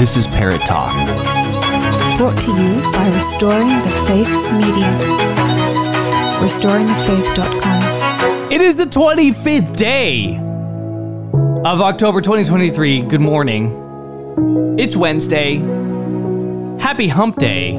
[0.00, 0.96] This is Parrot Talk.
[2.16, 4.88] Brought to you by Restoring the Faith Media.
[6.40, 8.50] RestoringTheFaith.com.
[8.50, 10.38] It is the 25th day
[11.66, 13.02] of October 2023.
[13.02, 14.78] Good morning.
[14.78, 15.56] It's Wednesday.
[16.78, 17.72] Happy Hump Day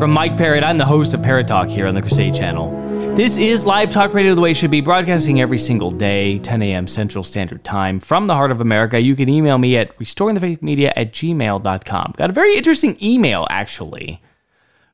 [0.00, 0.64] from Mike Parrott.
[0.64, 2.77] I'm the host of Parrot Talk here on the Crusade Channel.
[3.18, 6.62] This is live talk radio the way it should be, broadcasting every single day, 10
[6.62, 6.86] a.m.
[6.86, 9.00] Central Standard Time from the heart of America.
[9.00, 12.14] You can email me at restoringthefaithmedia at gmail.com.
[12.16, 14.22] Got a very interesting email, actually,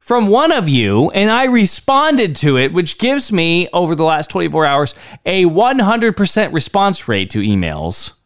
[0.01, 4.31] from one of you, and I responded to it, which gives me, over the last
[4.31, 4.95] 24 hours,
[5.27, 8.21] a 100% response rate to emails,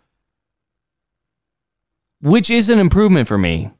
[2.20, 3.72] which is an improvement for me.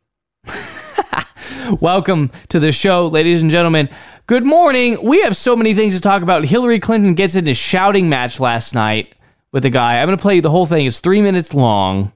[1.80, 3.88] Welcome to the show, ladies and gentlemen.
[4.28, 5.02] Good morning.
[5.02, 6.44] We have so many things to talk about.
[6.44, 9.14] Hillary Clinton gets into a shouting match last night
[9.52, 9.98] with a guy.
[9.98, 10.84] I'm going to play you the whole thing.
[10.84, 12.12] It's three minutes long.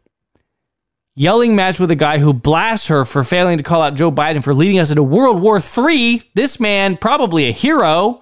[1.15, 4.45] Yelling match with a guy who blasts her for failing to call out Joe Biden
[4.45, 6.23] for leading us into World War III.
[6.35, 8.21] This man, probably a hero.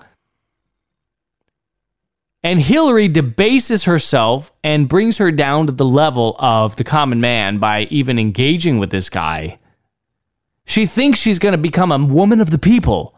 [2.44, 7.58] And Hillary debases herself and brings her down to the level of the common man
[7.58, 9.58] by even engaging with this guy.
[10.64, 13.16] She thinks she's going to become a woman of the people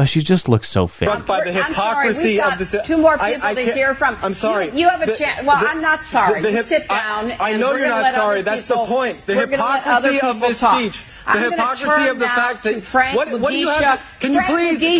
[0.00, 1.26] but she just looks so fake.
[1.26, 3.72] by the hypocrisy I'm sorry, of we've the got two more people I, I to
[3.74, 4.16] hear from.
[4.22, 4.68] I'm sorry.
[4.70, 5.46] You, you have a The- chance.
[5.46, 6.40] Well, the- I'm not sorry.
[6.40, 7.32] the- the you hip- sit down.
[7.32, 8.38] I, and know you're not sorry.
[8.40, 9.26] other That's people- the point.
[9.26, 10.78] The we're gonna let hypocrisy of this talk.
[10.80, 11.04] speech.
[11.26, 13.98] The I'm hypocrisy of the fact that Frank what, what do you have?
[13.98, 14.20] Mugisha.
[14.20, 14.80] Can you Frank please?
[14.80, 14.92] Can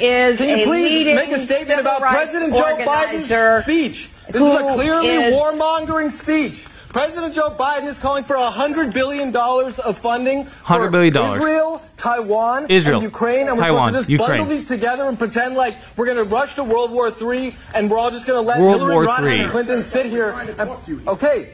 [0.00, 4.10] you, is can you please make a statement about President Joe organizer Biden's speech?
[4.30, 6.64] This is a clearly is- warmongering speech.
[6.90, 11.16] President Joe Biden is calling for $100 billion of funding for $100 billion.
[11.16, 13.46] Israel, Taiwan, Israel, and Ukraine.
[13.46, 14.40] And we're Taiwan, supposed to just Ukraine.
[14.40, 17.88] bundle these together and pretend like we're going to rush to World War III and
[17.88, 19.40] we're all just going to let World Hillary War Rodham III.
[19.42, 20.30] and Clinton sit here.
[20.30, 20.60] And,
[21.06, 21.50] okay.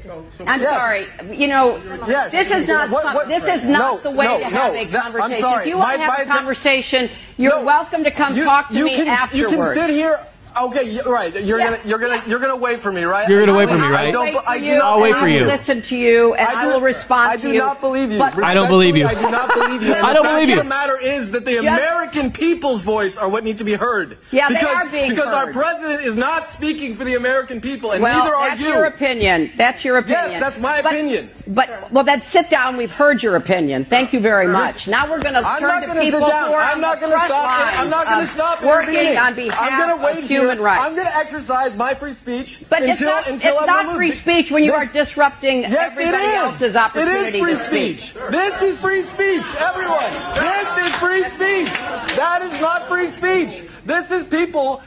[0.46, 0.70] I'm Yes.
[0.70, 1.06] sorry.
[1.38, 2.32] You know, Yes.
[2.32, 4.80] this is not What- what- this is not no, the way no, to have no,
[4.80, 5.40] a that- I'm conversation.
[5.42, 5.62] sorry.
[5.64, 7.62] If you want to have my a conversation, you're No.
[7.62, 9.52] welcome to come You- talk to you me can, afterwards.
[9.52, 10.18] You can sit here.
[10.58, 11.34] Okay, right.
[11.44, 12.26] You're Yeah, gonna you're gonna yeah.
[12.26, 13.28] you're gonna wait for me, right?
[13.28, 14.12] You're gonna I- wait for me, I right?
[14.12, 15.44] don't- I'll wait for I do you, not- I'll wait and for I will you.
[15.46, 17.58] listen to you, and I, do- will respond I to do you.
[17.58, 18.22] not believe you.
[18.22, 19.06] I don't believe you.
[19.06, 19.94] I do not believe you.
[19.94, 20.56] I don't believe of you.
[20.56, 24.16] The matter is that the Just- American people's voice are what need to be heard.
[24.30, 27.92] Yeah, they because, are being because our president is not speaking for the American people,
[27.92, 28.68] and well, neither are that's you.
[28.68, 29.52] your opinion.
[29.56, 30.30] That's your opinion.
[30.32, 31.30] Yes, that's my But- opinion.
[31.48, 32.76] But well, then sit down.
[32.76, 33.84] We've heard your opinion.
[33.84, 34.88] Thank you very much.
[34.88, 36.48] Now we're going to I'm turn not to going to people sit down.
[36.48, 37.78] who are I'm not going to stop.
[37.78, 40.82] I'm not gonna stop working on behalf I'm going to wait of human rights.
[40.84, 42.62] I'm going to exercise my free speech.
[42.68, 43.96] But until, it's not, until it's I'm not removed.
[43.96, 47.58] free speech when you This- are disrupting Yes, everybody else's opportunity It is free to
[47.58, 47.98] speak.
[48.00, 48.14] speech.
[48.30, 50.12] This is free speech, everyone.
[50.34, 51.70] This is free speech.
[52.16, 53.64] That is not free speech.
[53.84, 54.82] This is people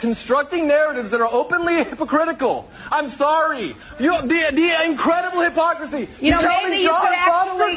[0.00, 2.68] constructing narratives that are openly hypocritical.
[2.90, 3.76] I'm sorry.
[4.00, 6.08] You, the, the incredible hypocrisy.
[6.20, 7.76] You know, tell maybe me you John could Foster actually-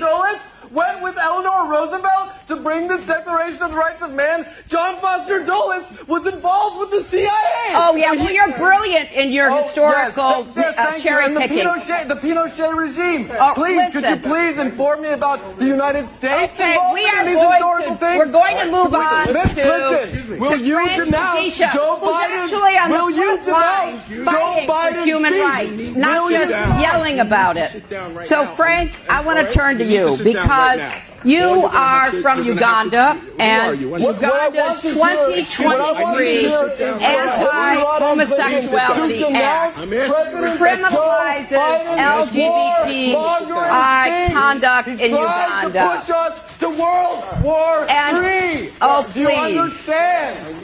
[0.72, 4.48] went with Eleanor Roosevelt to bring this Declaration of the Rights of Man.
[4.68, 7.28] John Foster Dulles was involved with the CIA.
[7.76, 11.04] Oh yeah, And well you're brilliant in your Oh, historical yes, yes, uh, thank you.
[11.10, 11.58] cherry And the picking.
[11.60, 13.30] Pinochet, the Pinochet regime.
[13.38, 14.22] Oh, please, could you listen.
[14.22, 17.94] please inform me about the United States Okay, involvement we are in these going historical
[17.94, 18.18] to things?
[18.18, 21.98] we're going to move on Miss to, Clinton, will to you Frank denounce Mugisha, Joe
[22.00, 22.44] who's Biden?
[22.44, 25.44] actually on will the you front lines denounce Joe fighting for Biden's human speech?
[25.44, 27.90] rights, not Will you just denounce- yelling about it.
[27.90, 28.56] down right so now.
[28.56, 29.54] Frank, I want to All right?
[29.54, 32.68] turn to You need you to sit down because right you are from you're gonna
[32.68, 33.90] have to- Uganda and you?
[33.90, 35.36] What- what I want Uganda's to hear- what I want
[36.18, 42.00] to 2023 hear Anti-Homosexuality Act I'm asking President criminalizes Joe Biden is
[42.34, 46.04] LGBTI conduct in Uganda.
[46.60, 48.74] To push us to World War And- III.
[48.82, 50.56] oh, Do you understand?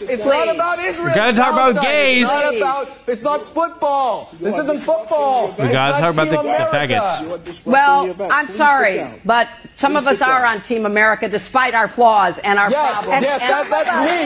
[0.00, 0.26] It's Please.
[0.26, 1.08] not about Israel.
[1.08, 2.28] We gotta talk about gays.
[2.28, 2.88] It's not about.
[3.06, 4.32] It's not football.
[4.40, 5.54] This isn't football.
[5.58, 7.56] We gotta It's talk about the- the faggots.
[7.64, 12.58] Well, I'm sorry, but some of us are on Team America despite our flaws and
[12.58, 13.22] our Yes, problems.
[13.22, 14.18] yes, And- that, that's me.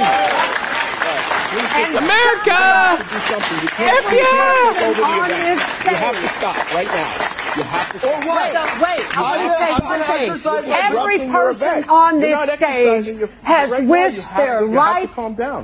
[1.85, 3.05] and America!
[3.13, 3.61] do something.
[3.63, 4.23] You can't, F yeah!
[4.23, 5.61] can't take over the On event.
[5.61, 7.46] this You have to stop right now.
[7.57, 8.07] You have to.
[8.09, 8.53] Or what?
[8.53, 10.73] So, wait, I want to say one thing.
[10.73, 15.19] Every Every Interrupting your person on this stage has right risked have- their to life,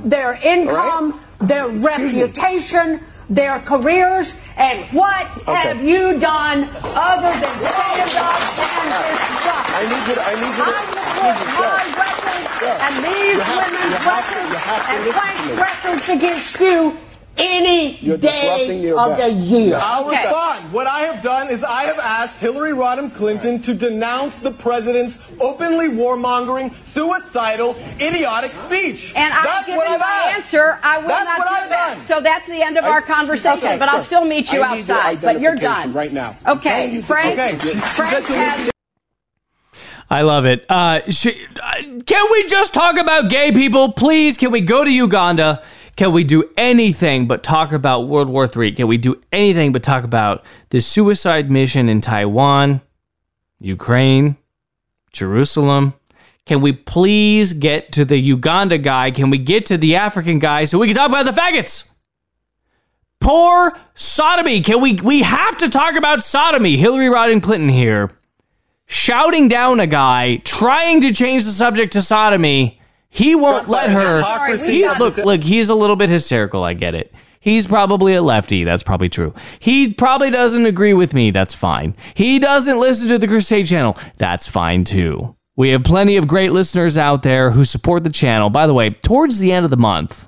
[0.05, 2.99] their income, their reputation,
[3.29, 8.41] their careers, and what have you done other than stand up
[8.79, 9.69] and disrupt?
[9.73, 11.77] I need you to, I need you to, I excuse will put yourself.
[11.77, 16.09] my record and these women's you have to- records you have to and Frank's records
[16.09, 16.97] against you
[17.37, 19.37] any You're day of the event.
[19.37, 19.77] year.
[19.77, 20.21] I'll Okay.
[20.23, 20.71] respond.
[20.71, 25.17] What I have done is I have asked Hillary Rodham Clinton to denounce the president's
[25.39, 29.11] openly warmongering, suicidal, idiotic speech.
[29.15, 30.79] And I've That's given what I've my answer.
[30.83, 31.97] I will That's not what do I've that.
[31.97, 32.05] done.
[32.05, 33.57] So that's the end of I- our conversation.
[33.57, 35.21] Okay, but I'll still meet you I outside.
[35.21, 35.93] But you're done.
[35.93, 36.35] right now.
[36.47, 37.39] Okay, Frank.
[37.39, 37.55] Okay.
[37.79, 38.69] Frank has
[40.11, 40.65] I love it.
[40.69, 41.27] Uh, sh-
[41.61, 41.73] uh,
[42.05, 44.37] can we just talk about gay people, please?
[44.37, 45.63] Can we go to Uganda?
[45.95, 48.71] Can we do anything but talk about World War III?
[48.71, 52.81] Can we do anything but talk about the suicide mission in Taiwan,
[53.59, 54.37] Ukraine,
[55.11, 55.93] Jerusalem?
[56.45, 59.11] Can we please get to the Uganda guy?
[59.11, 61.93] Can we get to the African guy so we can talk about the faggots?
[63.19, 64.61] Poor sodomy.
[64.61, 66.75] Can we we have to talk about sodomy.
[66.75, 68.09] Hillary Rodham Clinton here
[68.85, 72.81] shouting down a guy trying to change the subject to sodomy.
[73.15, 74.21] He won't let her.
[74.71, 76.63] He- look, look, he's a little bit hysterical.
[76.63, 77.13] I get it.
[77.39, 78.63] He's probably a lefty.
[78.63, 79.33] That's probably true.
[79.59, 81.29] He probably doesn't agree with me.
[81.29, 81.95] That's fine.
[82.15, 83.97] He doesn't listen to the Crusade channel.
[84.17, 85.35] That's fine too.
[85.55, 88.49] We have plenty of great listeners out there who support the channel.
[88.49, 90.27] By the way, towards the end of the month,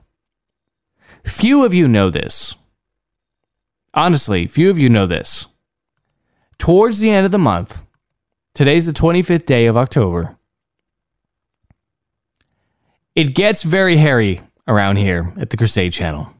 [1.24, 2.54] few of you know this.
[3.96, 5.48] Honestly, few of you know this.
[6.60, 7.84] Towards the end of the month,
[8.54, 10.38] today's the 25th day of October.
[13.16, 16.34] It gets very hairy around here at the Crusade channel.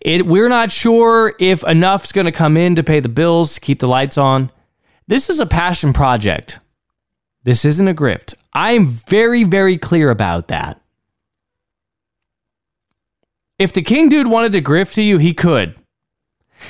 [0.00, 3.60] It, we're not sure if enough's going to come in to pay the bills, to
[3.60, 4.50] keep the lights on.
[5.06, 6.60] This is a passion project.
[7.42, 8.34] This isn't a grift.
[8.54, 10.80] I'm very, very clear about that.
[13.58, 15.74] If the King Dude wanted to grift to you, he could.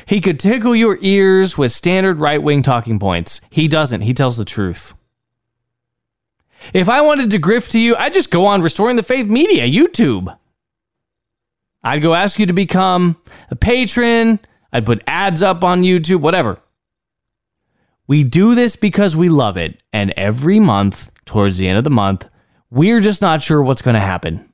[0.07, 3.41] He could tickle your ears with standard right wing talking points.
[3.51, 4.01] He doesn't.
[4.03, 4.95] He tells the truth.
[6.73, 9.67] If I wanted to grift to you, I'd just go on Restoring the Faith Media,
[9.67, 10.37] YouTube.
[11.83, 13.17] I'd go ask you to become
[13.51, 14.41] a patron.
[14.73, 16.59] I'd put ads up on YouTube, whatever.
[18.07, 19.83] We do this because we love it.
[19.93, 22.29] And every month, towards the end of the month,
[22.71, 24.53] we're just not sure what's going to happen.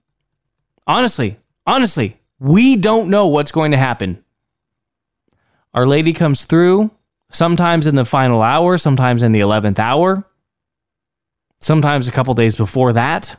[0.87, 4.23] Honestly, honestly, we don't know what's going to happen.
[5.73, 6.91] Our Lady comes through,
[7.31, 10.25] sometimes in the final hour, sometimes in the 11th hour,
[11.61, 13.37] sometimes a couple days before that.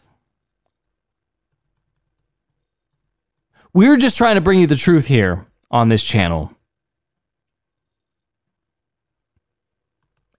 [3.73, 6.53] We're just trying to bring you the truth here on this channel.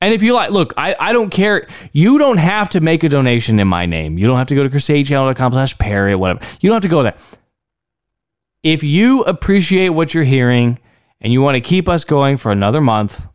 [0.02, 1.66] And if you like, look, I, I don't care.
[1.92, 4.18] You don't have to make a donation in my name.
[4.18, 6.40] You don't have to go to crusadechannel.com slash parrot, whatever.
[6.60, 7.14] You don't have to go there.
[8.64, 10.80] If you appreciate what you're hearing
[11.20, 13.28] and you want to keep us going for another month,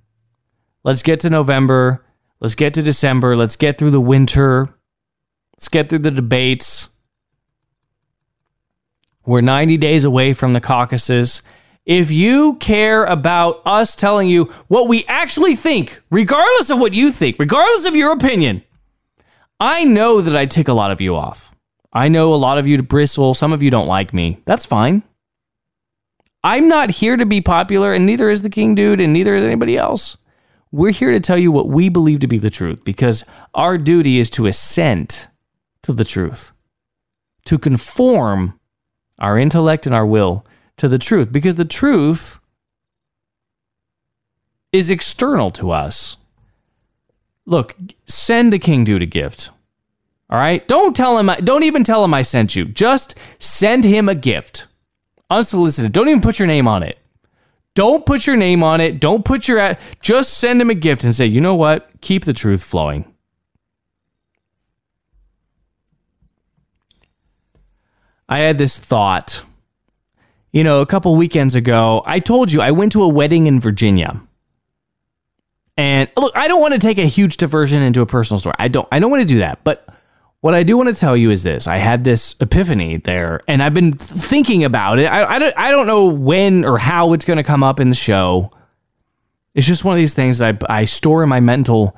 [0.84, 2.04] let's get to November.
[2.40, 3.36] Let's get to December.
[3.36, 4.68] Let's get through the winter.
[5.56, 6.98] Let's get through the debates.
[9.26, 11.42] We're 90 days away from the caucuses.
[11.86, 17.12] If you care about us telling you what we actually think, regardless of what you
[17.12, 18.64] think, regardless of your opinion,
[19.60, 21.56] I know that I tick a lot of you off.
[21.92, 23.34] I know a lot of you to bristle.
[23.34, 24.42] Some of you don't like me.
[24.46, 25.02] That's fine.
[26.44, 29.44] I'm not here to be popular, and neither is the King Dude, and neither is
[29.44, 30.18] anybody else.
[30.72, 33.24] We're here to tell you what we believe to be the truth because
[33.54, 35.28] our duty is to assent
[35.84, 36.52] to the truth,
[37.46, 38.60] to conform
[39.20, 40.46] our intellect and our will
[40.78, 42.40] to the truth because the truth
[44.74, 46.18] is external to us.
[47.46, 47.76] Look,
[48.06, 49.50] send the King Dude a gift.
[50.30, 50.68] All right?
[50.68, 52.66] Don't tell him I, don't even tell him I sent you.
[52.66, 54.68] Just send him a gift.
[55.30, 55.94] Unsolicited.
[55.94, 56.98] Don't even put your name on it.
[57.78, 59.00] Don't put your name on it.
[59.00, 59.78] Don't put your ad.
[60.02, 61.88] Just send him a gift and say, "You know what?
[62.02, 63.06] Keep the truth flowing."
[68.28, 69.44] I had this thought.
[70.52, 73.60] You know, a couple weekends ago, I told you I went to a wedding in
[73.60, 74.24] Virginia.
[75.78, 78.56] And look, I don't want to take a huge diversion into a personal story.
[78.58, 79.64] I don't I don't want to do that.
[79.64, 79.88] But
[80.48, 81.68] what I do want to tell you is this.
[81.68, 85.08] I had this epiphany there and I've been thinking about it.
[85.08, 87.90] I, I, don't, I don't know when or how it's going to come up in
[87.90, 88.52] the show.
[89.54, 91.98] It's just one of these things I, I store in my mental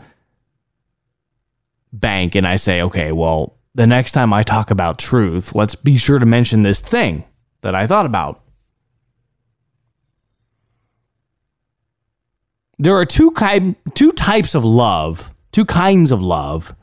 [1.94, 5.96] bank and I say, okay, well, the next time I talk about truth, let's be
[5.96, 7.26] sure to mention this thing
[7.62, 8.42] that I thought about.
[12.80, 16.76] There are two ki- two types of love, two kinds of love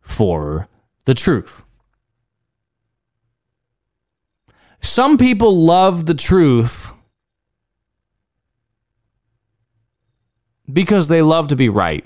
[0.00, 0.66] for
[1.04, 1.64] the truth.
[4.80, 6.92] Some people love the truth
[10.72, 12.04] because they love to be right.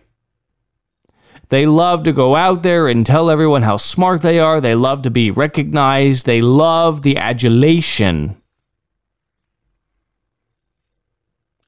[1.51, 4.61] They love to go out there and tell everyone how smart they are.
[4.61, 6.27] They love to be recognized.
[6.27, 8.41] They love the adulation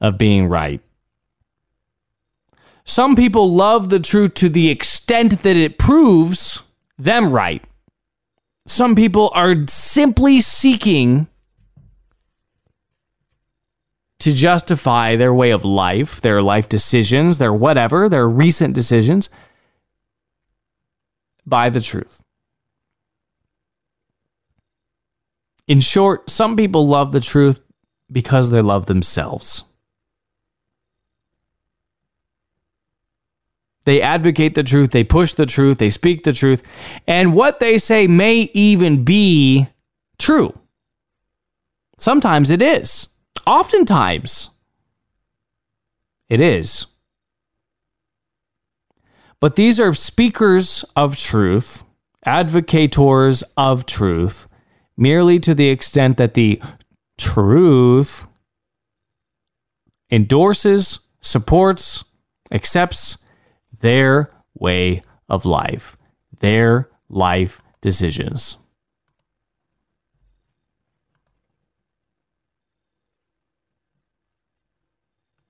[0.01, 0.81] of being right.
[2.85, 6.63] Some people love the truth to the extent that it proves
[6.99, 7.65] them right.
[8.67, 11.29] Some people are simply seeking
[14.19, 19.31] to justify their way of life, their life decisions, their whatever, their recent decisions
[21.47, 22.23] by the truth.
[25.69, 27.61] In short, some people love the truth
[28.11, 29.65] because they love themselves.
[33.87, 36.67] They advocate the truth, they push the truth, they speak the truth,
[37.07, 39.69] and what they say may even be
[40.19, 40.59] true.
[41.97, 43.09] Sometimes it is.
[43.47, 44.51] Oftentimes,
[46.29, 46.87] it is.
[49.41, 51.85] But these are speakers of truth,
[52.27, 54.49] advocators of truth,
[54.97, 56.61] merely to the extent that the
[57.17, 58.27] truth
[60.11, 62.03] endorses, supports,
[62.51, 63.23] accepts
[63.81, 65.97] their way of life,
[66.41, 68.59] their life decisions.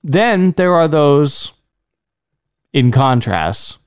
[0.02, 1.52] Then there are those,
[2.72, 3.78] in contrast,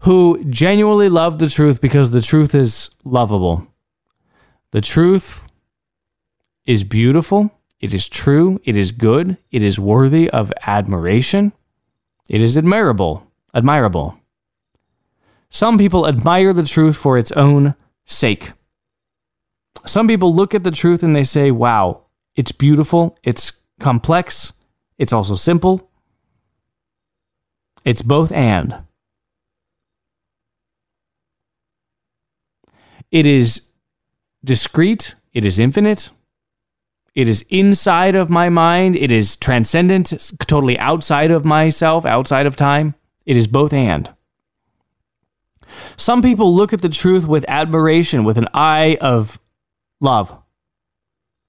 [0.00, 3.66] who genuinely love the truth because the truth is lovable.
[4.70, 5.46] The truth
[6.64, 7.50] is beautiful,
[7.80, 11.52] it is true, it is good, it is worthy of admiration,
[12.28, 14.18] it is admirable, admirable.
[15.48, 18.52] Some people admire the truth for its own sake.
[19.84, 22.02] Some people look at the truth and they say, wow,
[22.34, 24.54] it's beautiful, it's complex,
[24.98, 25.88] it's also simple.
[27.84, 28.82] It's both and.
[33.12, 33.72] It is
[34.44, 36.10] discrete, it is infinite,
[37.16, 40.12] it is inside of my mind, it is transcendent,
[40.46, 42.94] totally outside of myself, outside of time.
[43.24, 44.12] It is both and.
[45.96, 49.40] Some people look at the truth with admiration, with an eye of
[49.98, 50.38] love.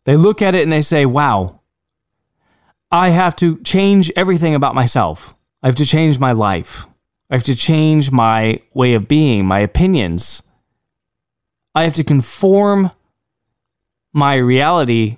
[0.06, 1.60] They look at it and they say, wow,
[2.90, 5.36] I have to change everything about myself.
[5.62, 6.88] I have to change my life.
[7.30, 10.44] I have to change my way of being, my opinions.
[11.76, 12.90] I have to conform
[14.14, 15.18] my reality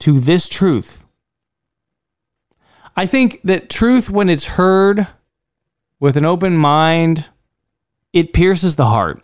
[0.00, 1.04] to this truth.
[2.96, 5.06] I think that truth, when it's heard
[6.00, 7.28] with an open mind,
[8.12, 9.22] it pierces the heart.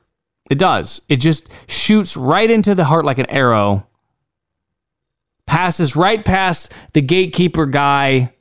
[0.50, 1.02] It does.
[1.08, 3.86] It just shoots right into the heart like an arrow
[5.46, 8.32] passes right past the gatekeeper guy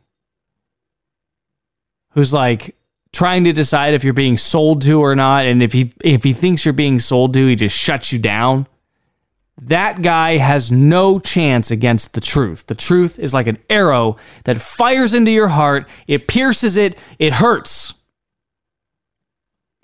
[2.12, 2.76] who's like
[3.12, 6.34] trying to decide if you're being sold to or not and if he if he
[6.34, 8.68] thinks you're being sold to he just shuts you down
[9.62, 12.66] that guy has no chance against the truth.
[12.66, 15.88] The truth is like an arrow that fires into your heart.
[16.08, 16.98] It pierces it.
[17.20, 17.94] It hurts.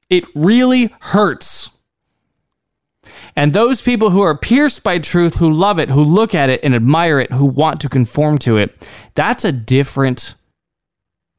[0.09, 1.77] It really hurts.
[3.35, 6.61] And those people who are pierced by truth, who love it, who look at it
[6.63, 10.33] and admire it, who want to conform to it, that's a different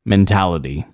[0.07, 0.87] mentality.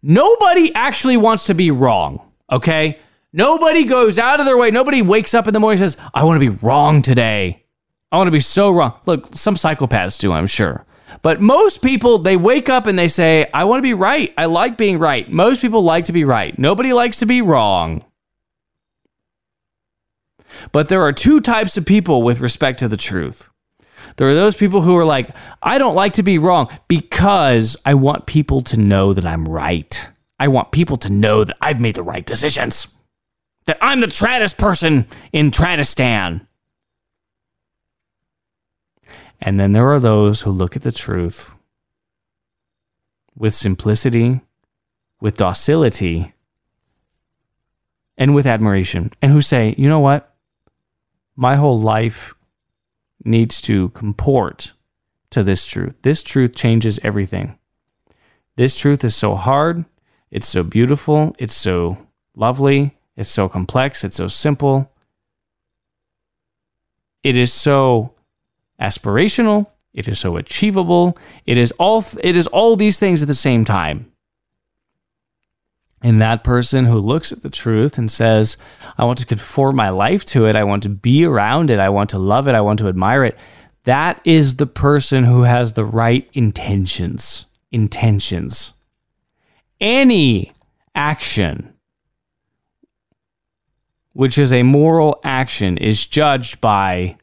[0.00, 2.98] Nobody actually wants to be wrong, okay?
[3.36, 4.70] Nobody goes out of their way.
[4.70, 7.64] Nobody wakes up in the morning and says, I want to be wrong today.
[8.10, 8.98] I want to be so wrong.
[9.04, 10.86] Look, some psychopaths do, I'm sure.
[11.20, 14.32] But most people, they wake up and they say, I want to be right.
[14.38, 15.28] I like being right.
[15.28, 16.58] Most people like to be right.
[16.58, 18.02] Nobody likes to be wrong.
[20.72, 23.50] But there are two types of people with respect to the truth.
[24.16, 27.92] There are those people who are like, I don't like to be wrong because I
[27.92, 30.08] want people to know that I'm right.
[30.40, 32.95] I want people to know that I've made the right decisions.
[33.66, 36.46] That I'm the traddest person in Tradistan.
[39.40, 41.54] And then there are those who look at the truth
[43.34, 44.40] with simplicity,
[45.20, 46.32] with docility,
[48.16, 50.36] and with admiration, and who say, you know what?
[51.36, 52.34] my whole life
[53.24, 54.72] needs to comport
[55.30, 55.94] to this truth.
[56.02, 57.58] This truth changes everything.
[58.56, 59.84] This truth is so hard,
[60.30, 61.98] it's so beautiful, it's so
[62.34, 64.90] lovely, it's so complex, it's so simple.
[67.22, 68.14] It is so
[68.80, 73.34] aspirational, it is so achievable, it is all it is all these things at the
[73.34, 74.12] same time.
[76.02, 78.58] And that person who looks at the truth and says,
[78.98, 81.88] I want to conform my life to it, I want to be around it, I
[81.88, 83.36] want to love it, I want to admire it,
[83.84, 87.46] that is the person who has the right intentions.
[87.72, 88.74] Intentions.
[89.80, 90.52] Any
[90.94, 91.72] action,
[94.16, 97.18] which is a moral action, is judged by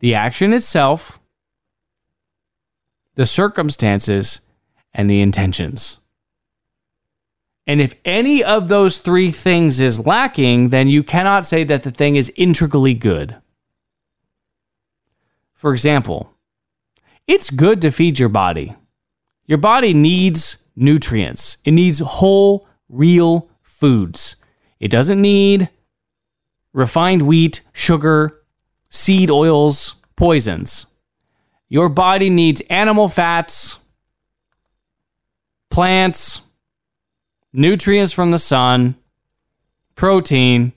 [0.00, 1.18] the action itself,
[3.14, 4.42] the circumstances,
[4.92, 6.00] and the intentions.
[7.66, 11.90] And if any of those three things is lacking, then you cannot say that the
[11.90, 13.36] thing is integrally good.
[15.54, 16.34] For example,
[17.26, 18.76] it's good to feed your body.
[19.46, 21.56] Your body needs nutrients.
[21.64, 24.36] It needs whole, real foods.
[24.84, 25.70] It doesn't need
[26.74, 28.42] refined wheat, sugar,
[28.90, 30.88] seed oils, poisons.
[31.70, 33.80] Your body needs animal fats,
[35.70, 36.42] plants,
[37.50, 38.96] nutrients from the sun,
[39.94, 40.74] protein.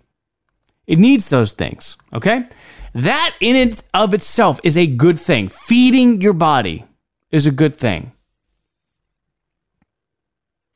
[0.88, 2.48] It needs those things, okay?
[2.94, 5.50] That in and of itself is a good thing.
[5.50, 6.86] Feeding your body
[7.30, 8.14] is a good thing.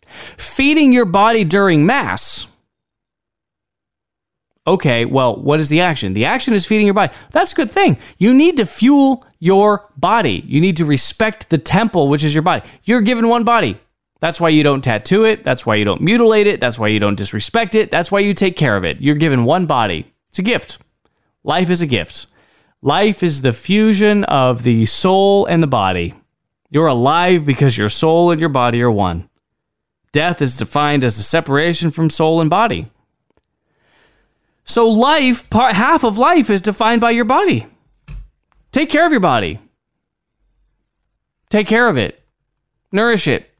[0.05, 2.50] Feeding your body during Mass.
[4.67, 6.13] Okay, well, what is the action?
[6.13, 7.13] The action is feeding your body.
[7.31, 7.97] That's a good thing.
[8.19, 10.43] You need to fuel your body.
[10.45, 12.67] You need to respect the temple, which is your body.
[12.83, 13.79] You're given one body.
[14.19, 15.43] That's why you don't tattoo it.
[15.43, 16.59] That's why you don't mutilate it.
[16.59, 17.89] That's why you don't disrespect it.
[17.89, 19.01] That's why you take care of it.
[19.01, 20.13] You're given one body.
[20.29, 20.77] It's a gift.
[21.43, 22.27] Life is a gift.
[22.83, 26.13] Life is the fusion of the soul and the body.
[26.69, 29.27] You're alive because your soul and your body are one.
[30.11, 32.87] Death is defined as the separation from soul and body.
[34.71, 37.65] So life, part half of life is defined by your body.
[38.71, 39.59] Take care of your body.
[41.49, 42.23] Take care of it.
[42.89, 43.53] Nourish it.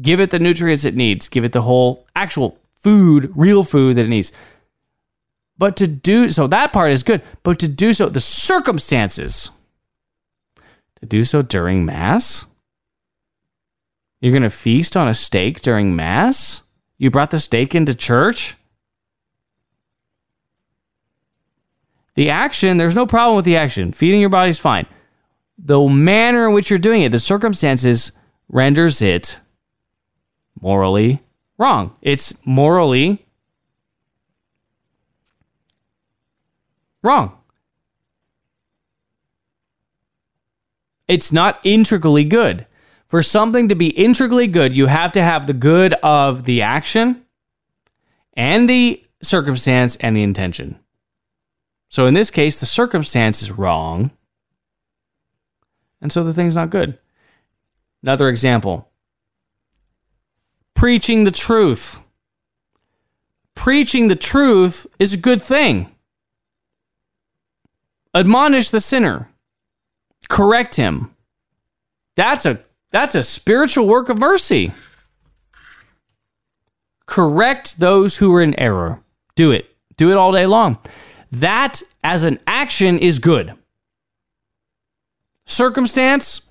[0.00, 1.26] Give it the nutrients it needs.
[1.26, 4.30] Give it the whole actual food, real food that it needs.
[5.58, 7.22] But to do so, that part is good.
[7.42, 9.50] But to do so, the circumstances,
[11.00, 12.46] to do so during Mass,
[14.20, 16.68] you're going to feast on a steak during Mass?
[16.98, 18.55] You brought the steak into church?
[22.16, 23.92] The action, there's no problem with the action.
[23.92, 24.86] Feeding your body is fine.
[25.58, 28.18] The manner in which you're doing it, the circumstances
[28.48, 29.38] renders it
[30.60, 31.22] morally
[31.58, 31.96] wrong.
[32.02, 33.26] It's morally
[37.02, 37.38] wrong.
[41.08, 42.66] It's not integrally good.
[43.06, 47.24] For something to be integrally good, you have to have the good of the action
[48.32, 50.80] and the circumstance and the intention.
[51.88, 54.10] So in this case, the circumstance is wrong.
[56.00, 56.98] And so the thing's not good.
[58.02, 58.88] Another example
[60.74, 62.00] preaching the truth.
[63.54, 65.90] Preaching the truth is a good thing.
[68.14, 69.30] Admonish the sinner.
[70.28, 71.14] Correct him.
[72.14, 74.72] That's a that's a spiritual work of mercy.
[77.06, 79.02] Correct those who are in error.
[79.34, 79.74] Do it.
[79.96, 80.78] Do it all day long.
[81.32, 83.54] That as an action is good.
[85.44, 86.50] Circumstance,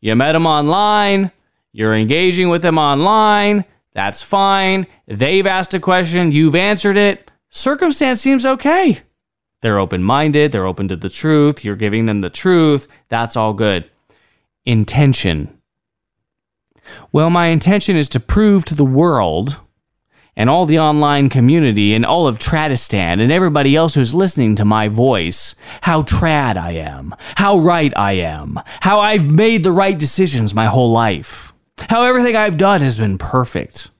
[0.00, 1.32] you met them online,
[1.72, 4.86] you're engaging with them online, that's fine.
[5.06, 7.30] They've asked a question, you've answered it.
[7.50, 9.00] Circumstance seems okay.
[9.60, 13.54] They're open minded, they're open to the truth, you're giving them the truth, that's all
[13.54, 13.90] good.
[14.64, 15.58] Intention.
[17.10, 19.60] Well, my intention is to prove to the world
[20.38, 24.64] and all the online community and all of Tradistan and everybody else who's listening to
[24.64, 29.98] my voice how trad I am, how right I am, how I've made the right
[29.98, 31.52] decisions my whole life,
[31.90, 33.90] how everything I've done has been perfect.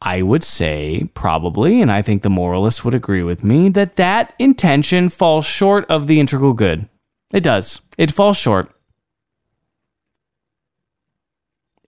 [0.00, 4.34] I would say, probably, and I think the moralists would agree with me, that that
[4.38, 6.88] intention falls short of the integral good.
[7.32, 7.80] It does.
[7.96, 8.73] It falls short.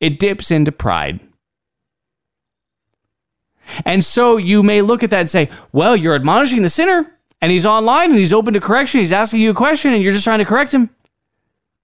[0.01, 1.21] It dips into pride.
[3.85, 7.51] And so you may look at that and say, well, you're admonishing the sinner, and
[7.51, 9.01] he's online and he's open to correction.
[9.01, 10.91] He's asking you a question, and you're just trying to correct him.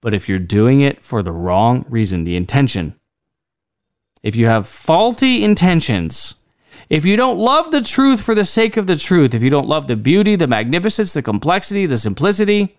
[0.01, 2.99] But if you're doing it for the wrong reason, the intention,
[4.21, 6.35] if you have faulty intentions,
[6.89, 9.67] if you don't love the truth for the sake of the truth, if you don't
[9.67, 12.77] love the beauty, the magnificence, the complexity, the simplicity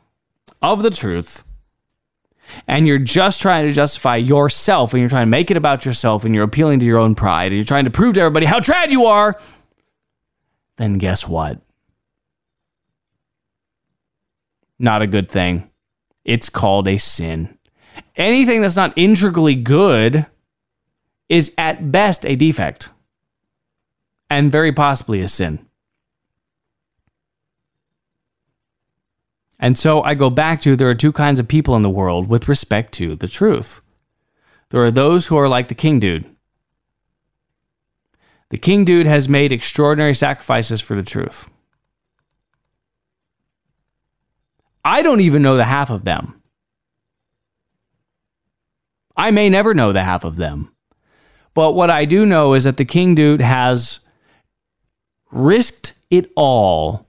[0.63, 1.45] of the truth,
[2.67, 6.25] and you're just trying to justify yourself and you're trying to make it about yourself
[6.25, 8.61] and you're appealing to your own pride and you're trying to prove to everybody how
[8.61, 9.39] trad you are,
[10.77, 11.61] then guess what?
[14.79, 15.71] Not a good thing.
[16.25, 17.59] It's called a sin.
[18.17, 20.27] Anything that's not integrally good
[21.29, 22.89] is at best a defect
[24.31, 25.67] and very possibly a sin.
[29.59, 32.29] And so I go back to there are two kinds of people in the world
[32.29, 33.81] with respect to the truth.
[34.71, 36.27] There are those who are like the king dude.
[38.51, 41.49] The king dude has made extraordinary sacrifices for the truth.
[44.85, 46.43] I don't even know the half of them.
[49.17, 50.75] I may never know the half of them.
[51.55, 54.01] But what I do know is that the king dude has
[55.31, 57.09] risked it all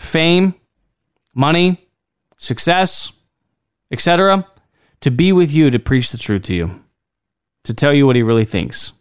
[0.00, 0.54] fame,
[1.34, 1.86] money,
[2.38, 3.12] success,
[3.90, 4.46] etc.
[5.00, 6.82] to be with you to preach the truth to you,
[7.64, 8.92] to tell you what he really thinks.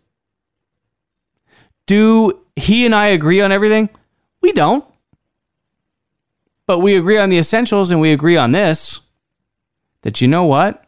[1.85, 3.89] Do he and I agree on everything?
[4.41, 4.85] We don't.
[6.67, 8.99] But we agree on the essentials and we agree on this
[10.01, 10.85] that you know what?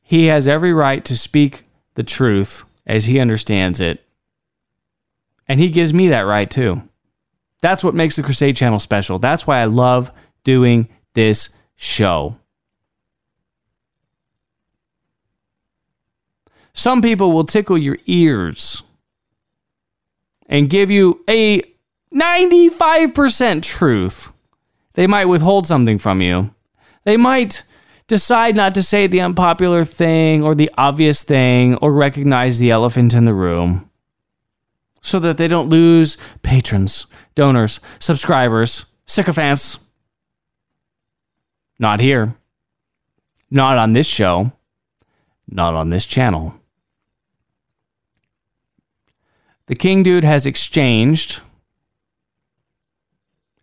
[0.00, 4.04] He has every right to speak the truth as he understands it.
[5.46, 6.82] And he gives me that right too.
[7.60, 9.18] That's what makes the Crusade Channel special.
[9.18, 10.10] That's why I love
[10.44, 12.36] doing this show.
[16.72, 18.82] Some people will tickle your ears
[20.48, 21.62] and give you a
[22.14, 24.32] 95% truth.
[24.94, 26.54] They might withhold something from you.
[27.04, 27.64] They might
[28.06, 33.14] decide not to say the unpopular thing or the obvious thing or recognize the elephant
[33.14, 33.89] in the room
[35.00, 39.90] so that they don't lose patrons, donors, subscribers, sycophants.
[41.78, 42.34] Not here.
[43.50, 44.52] Not on this show.
[45.48, 46.54] Not on this channel.
[49.66, 51.40] The King Dude has exchanged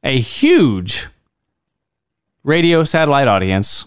[0.04, 1.08] a huge
[2.43, 3.86] radio satellite audience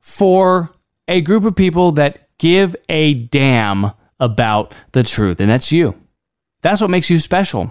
[0.00, 0.70] for
[1.06, 5.94] a group of people that give a damn about the truth, and that's you.
[6.62, 7.70] That's what makes you special.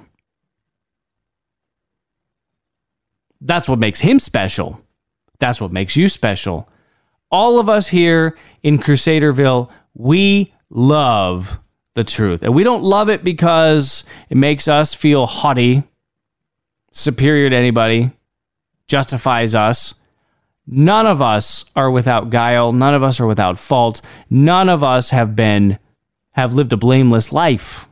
[3.41, 4.81] That's what makes him special.
[5.39, 6.69] That's what makes you special.
[7.31, 11.59] All of us here in Crusaderville, we love
[11.95, 12.43] the truth.
[12.43, 15.83] And we don't love it because it makes us feel haughty,
[16.91, 18.11] superior to anybody,
[18.87, 19.95] justifies us.
[20.67, 22.73] None of us are without guile.
[22.73, 24.01] None of us are without fault.
[24.29, 25.77] None of us have been
[26.35, 27.87] have lived a blameless life.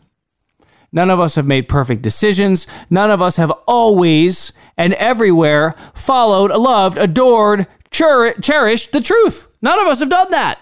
[0.92, 2.68] None of us have made perfect decisions.
[2.90, 9.56] None of us have always and everywhere followed, loved, adored, cher- cherished the truth.
[9.62, 10.60] None of us have done that.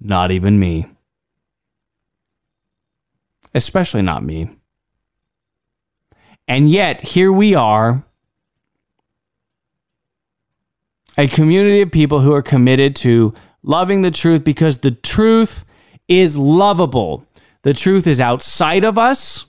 [0.00, 0.86] Not even me.
[3.54, 4.48] Especially not me.
[6.46, 8.04] And yet, here we are
[11.16, 15.64] a community of people who are committed to loving the truth because the truth
[16.20, 17.26] is lovable.
[17.62, 19.46] The truth is outside of us,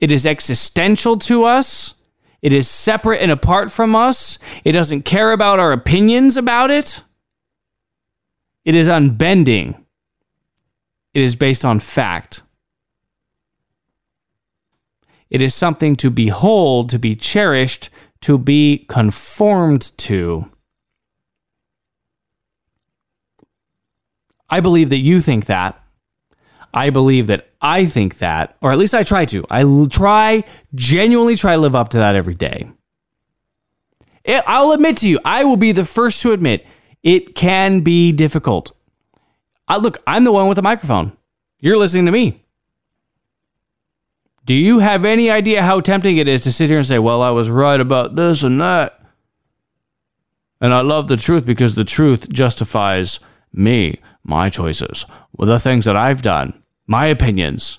[0.00, 1.94] it is existential to us.
[2.40, 4.38] It is separate and apart from us.
[4.64, 7.00] It doesn't care about our opinions about it.
[8.64, 9.84] It is unbending.
[11.14, 12.42] It is based on fact.
[15.30, 17.90] It is something to behold, to be cherished,
[18.20, 20.50] to be conformed to.
[24.48, 25.82] I believe that you think that.
[26.72, 29.44] I believe that I think that, or at least I try to.
[29.50, 32.70] I l- try, genuinely try to live up to that every day.
[34.24, 36.66] It, I'll admit to you, I will be the first to admit
[37.02, 38.76] it can be difficult.
[39.66, 41.16] I, look, I'm the one with the microphone.
[41.60, 42.44] You're listening to me.
[44.44, 47.20] Do you have any idea how tempting it is to sit here and say, well,
[47.20, 48.98] I was right about this and that?
[50.60, 53.20] And I love the truth because the truth justifies
[53.52, 55.04] me, my choices,
[55.38, 57.78] with the things that I've done, my opinions.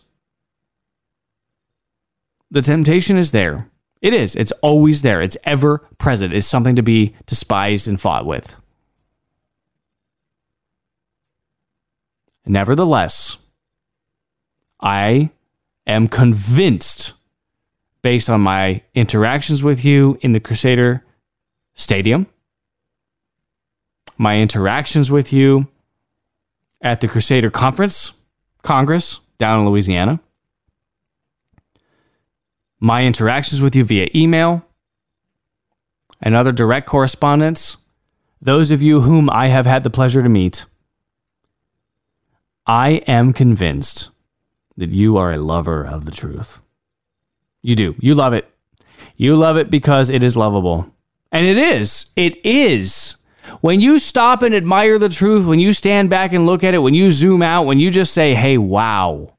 [2.49, 3.69] The temptation is there.
[4.01, 4.35] It is.
[4.35, 5.21] It's always there.
[5.21, 6.33] It's ever present.
[6.33, 8.55] It's something to be despised and fought with.
[12.45, 13.45] Nevertheless,
[14.79, 15.29] I
[15.85, 17.13] am convinced,
[18.01, 21.03] based on my interactions with you in the Crusader
[21.75, 22.25] Stadium,
[24.17, 25.67] my interactions with you
[26.81, 28.21] at the Crusader Conference,
[28.61, 30.19] Congress down in Louisiana,
[32.79, 34.65] my interactions with you via email,
[36.21, 37.77] and other direct correspondence,
[38.41, 40.65] those of you whom I have had the pleasure to meet,
[42.65, 44.09] I am convinced
[44.77, 46.59] that you are a lover of the truth.
[47.61, 47.95] You do.
[47.99, 48.49] You love it.
[49.17, 50.93] You love it because it is lovable.
[51.31, 52.11] And it is.
[52.15, 53.15] It is.
[53.61, 56.79] When you stop and admire the truth, when you stand back and look at it,
[56.79, 59.33] when you zoom out, when you just say, hey, wow,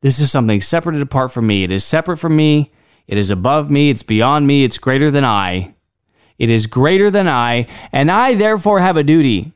[0.00, 1.64] this is something separate and apart from me.
[1.64, 2.72] It is separate from me.
[3.06, 3.90] It is above me.
[3.90, 4.64] It's beyond me.
[4.64, 5.74] It's greater than I.
[6.38, 7.66] It is greater than I.
[7.92, 9.52] And I therefore have a duty.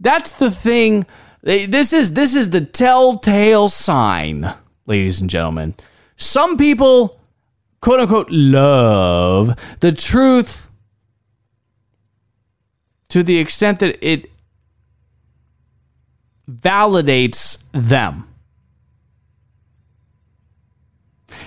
[0.00, 1.06] That's the thing.
[1.42, 4.54] This is this is the telltale sign,
[4.86, 5.74] ladies and gentlemen.
[6.16, 7.20] Some people,
[7.82, 10.70] quote unquote, love the truth
[13.08, 14.30] to the extent that it
[16.50, 18.28] validates them.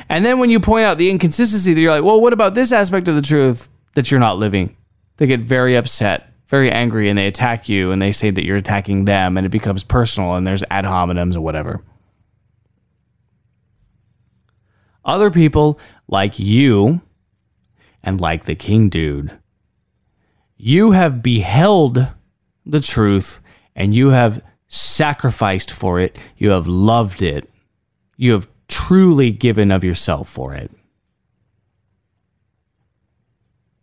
[0.09, 3.07] And then when you point out the inconsistency, you're like, well, what about this aspect
[3.07, 4.75] of the truth that you're not living?
[5.17, 8.57] They get very upset, very angry, and they attack you and they say that you're
[8.57, 11.83] attacking them and it becomes personal and there's ad hominems or whatever.
[15.03, 17.01] Other people, like you
[18.03, 19.37] and like the King Dude,
[20.57, 22.07] you have beheld
[22.65, 23.39] the truth
[23.75, 26.17] and you have sacrificed for it.
[26.35, 27.49] You have loved it.
[28.17, 30.71] You have truly given of yourself for it.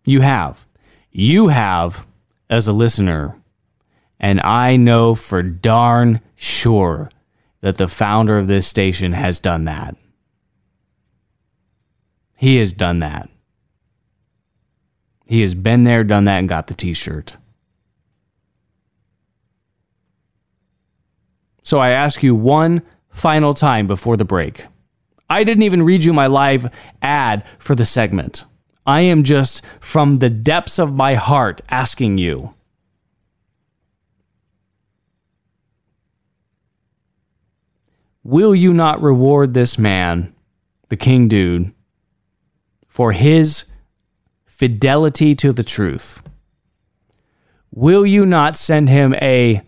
[0.04, 0.66] You have.
[1.10, 2.06] You have
[2.50, 3.40] as a listener.
[4.20, 7.10] And I know for darn sure
[7.60, 9.96] that the founder of this station has done that.
[12.36, 13.30] He has done that.
[15.26, 17.36] He has been there, done that, and got the t shirt.
[21.62, 24.66] So I ask you one final time before the break.
[25.30, 28.44] I didn't even read you my live ad for the segment.
[28.86, 32.54] I am just from the depths of my heart asking you.
[38.22, 40.34] Will you not reward this man,
[40.88, 41.72] the King Dude,
[42.86, 43.70] for his
[44.56, 46.22] fidelity to the truth?
[47.70, 49.62] Will you not send him a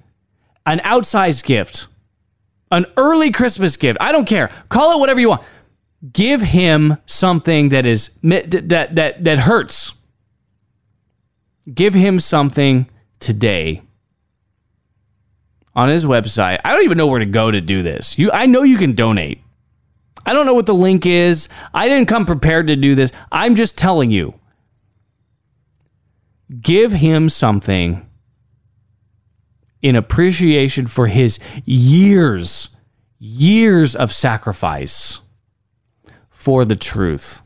[0.65, 1.87] an outsized gift?
[2.71, 3.99] An early Christmas gift.
[4.01, 4.51] I don't care.
[4.69, 5.43] Call it whatever you want
[6.13, 9.95] give him something that is that that that hurts.
[11.73, 13.83] Give him something today
[15.75, 16.61] on his website.
[16.65, 18.19] I don't even know where to go to do this.
[18.19, 19.41] You I know you can donate.
[20.25, 21.49] I don't know what the link is.
[21.73, 23.13] I didn't come prepared to do this.
[23.31, 24.35] I'm just telling you.
[26.61, 28.09] Give him something
[29.83, 32.77] in appreciation for his years,
[33.19, 35.21] years of sacrifice
[36.31, 37.43] for the truth.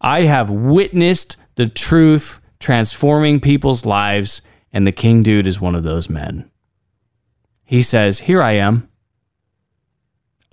[0.00, 5.82] I have witnessed the truth transforming people's lives, and the King Dude is one of
[5.82, 6.50] those men.
[7.64, 8.88] He says, Here I am.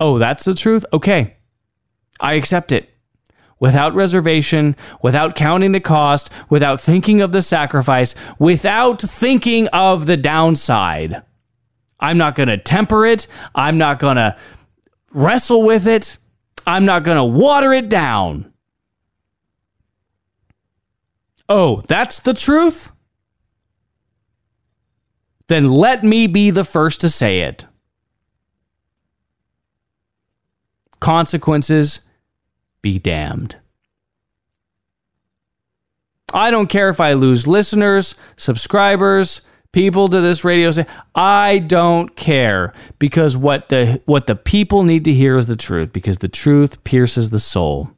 [0.00, 0.84] Oh, that's the truth?
[0.92, 1.36] Okay.
[2.20, 2.91] I accept it.
[3.62, 10.16] Without reservation, without counting the cost, without thinking of the sacrifice, without thinking of the
[10.16, 11.22] downside.
[12.00, 13.28] I'm not going to temper it.
[13.54, 14.36] I'm not going to
[15.12, 16.16] wrestle with it.
[16.66, 18.52] I'm not going to water it down.
[21.48, 22.90] Oh, that's the truth?
[25.46, 27.64] Then let me be the first to say it.
[30.98, 32.08] Consequences
[32.82, 33.56] be damned.
[36.34, 42.14] I don't care if I lose listeners, subscribers, people to this radio say i don't
[42.14, 46.28] care because what the what the people need to hear is the truth because the
[46.28, 47.90] truth pierces the soul.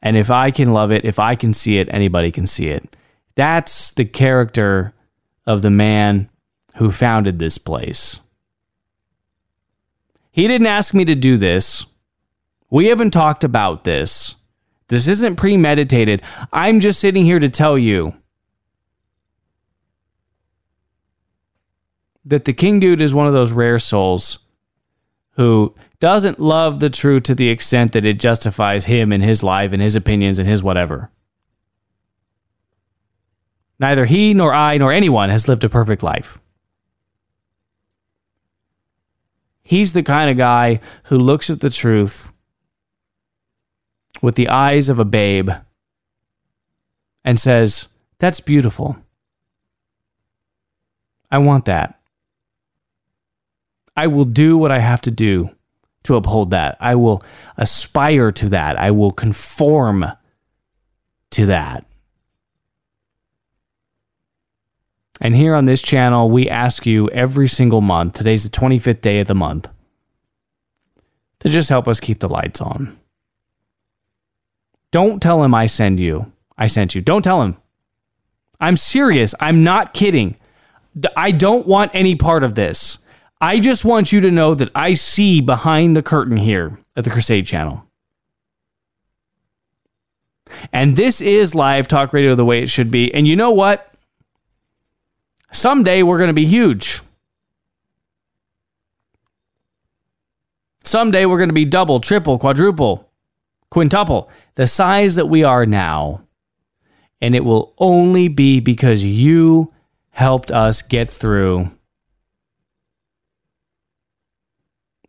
[0.00, 2.96] And if i can love it if i can see it anybody can see it.
[3.34, 4.94] That's the character
[5.44, 6.30] of the man
[6.76, 8.20] who founded this place.
[10.30, 11.86] He didn't ask me to do this
[12.70, 14.36] we haven't talked about this
[14.88, 18.14] this isn't premeditated i'm just sitting here to tell you
[22.26, 24.40] that the King Dude is one of those rare souls
[25.36, 29.72] who doesn't love the truth to the extent that it justifies him and his life
[29.72, 31.10] and his opinions and his whatever.
[33.78, 36.40] Neither he nor I nor anyone has lived a perfect life.
[39.62, 42.32] He's the kind of guy who looks at the truth
[44.22, 45.50] with the eyes of a babe
[47.24, 48.96] and says, That's beautiful.
[51.30, 52.00] I want that.
[53.96, 55.50] I will do what I have to do
[56.04, 56.76] to uphold that.
[56.80, 57.22] I will
[57.56, 58.78] aspire to that.
[58.78, 60.06] I will conform
[61.30, 61.84] to that.
[65.20, 69.20] And here on this channel, we ask you every single month, today's the 25th day
[69.20, 69.68] of the month,
[71.40, 72.96] to just help us keep the lights on.
[74.90, 76.32] Don't tell him I send you.
[76.56, 77.00] I sent you.
[77.00, 77.56] Don't tell him.
[78.60, 79.34] I'm serious.
[79.40, 80.36] I'm not kidding.
[81.16, 82.98] I don't want any part of this.
[83.40, 87.10] I just want you to know that I see behind the curtain here at the
[87.10, 87.84] Crusade channel.
[90.72, 93.12] And this is live talk radio the way it should be.
[93.12, 93.92] And you know what?
[95.52, 97.02] Someday we're going to be huge.
[100.84, 103.05] Someday we're going to be double, triple, quadruple,
[103.70, 106.22] quintuple the size that we are now.
[107.20, 109.72] And it will only be because you
[110.10, 111.70] helped us get through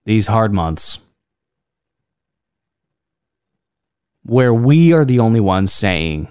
[0.06, 1.00] these hard months
[4.24, 6.30] where we are the only ones saying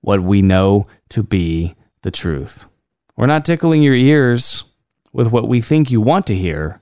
[0.00, 2.66] what we know to be the truth.
[3.16, 4.64] We're not tickling your ears
[5.12, 6.80] with what we think you want to hear.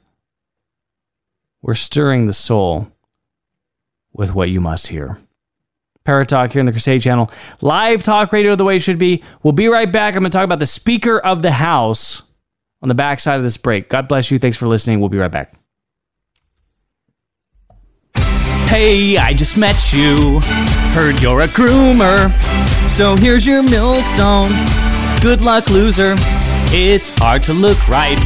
[1.62, 2.90] We're stirring the soul
[4.14, 5.18] with what you must hear.
[6.04, 7.30] Parrot Talk here in the Crusade Channel.
[7.60, 9.22] Live talk radio the way it should be.
[9.42, 10.14] We'll be right back.
[10.14, 12.22] I'm going to talk about the Speaker of the House
[12.82, 13.88] on the backside of this break.
[13.88, 14.38] God bless you.
[14.38, 15.00] Thanks for listening.
[15.00, 15.54] We'll be right back.
[18.68, 20.40] Hey, I just met you.
[20.92, 22.30] Heard you're a groomer.
[22.90, 24.50] So here's your millstone.
[25.22, 26.16] Good luck, loser.
[26.76, 28.18] It's hard to look right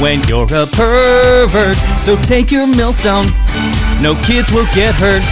[0.00, 1.76] when you're a pervert.
[1.98, 3.26] So take your millstone.
[4.02, 5.22] No kids will get hurt.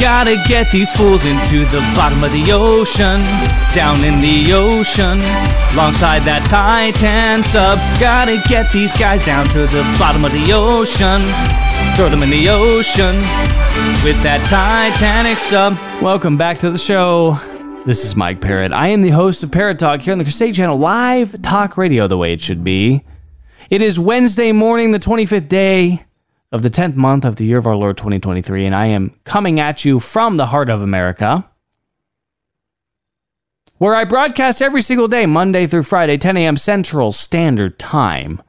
[0.00, 3.20] Gotta get these fools into the bottom of the ocean.
[3.74, 5.18] Down in the ocean.
[5.74, 7.78] Alongside that Titan sub.
[8.00, 11.20] Gotta get these guys down to the bottom of the ocean.
[11.96, 13.16] Throw them in the ocean
[14.04, 15.76] with that Titanic sub.
[16.02, 17.36] Welcome back to the show.
[17.84, 18.72] This is Mike Parrott.
[18.72, 22.06] I am the host of Parrot Talk here on the Crusade Channel, live talk radio
[22.06, 23.02] the way it should be.
[23.72, 26.04] It is Wednesday morning, the 25th day
[26.52, 29.58] of the 10th month of the year of our Lord 2023, and I am coming
[29.58, 31.50] at you from the heart of America,
[33.78, 36.58] where I broadcast every single day, Monday through Friday, 10 a.m.
[36.58, 38.42] Central Standard Time.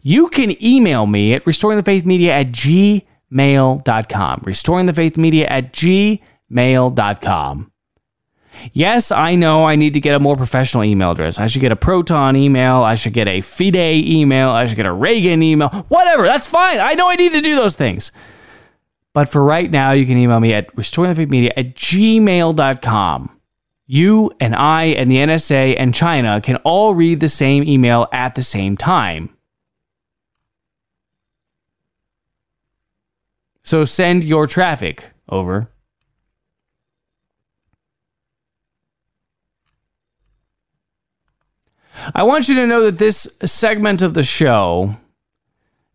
[0.00, 4.40] You can email me at restoringthefaithmedia at gmail.com.
[4.42, 6.22] Restoringthefaithmedia at gmail.com.
[8.72, 11.38] Yes, I know I need to get a more professional email address.
[11.38, 12.82] I should get a Proton email.
[12.82, 14.50] I should get a Fide email.
[14.50, 15.68] I should get a Reagan email.
[15.88, 16.78] Whatever, that's fine.
[16.78, 18.12] I know I need to do those things.
[19.12, 23.40] But for right now, you can email me at restoringthefaithmedia at gmail.com.
[23.86, 28.34] You and I and the NSA and China can all read the same email at
[28.34, 29.30] the same time.
[33.62, 35.70] So send your traffic over.
[42.14, 44.96] I want you to know that this segment of the show